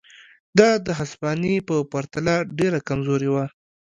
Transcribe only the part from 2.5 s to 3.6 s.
ډېره کمزورې وه.